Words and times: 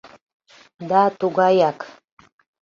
Да 0.89 1.01
тугаяк 1.19 1.79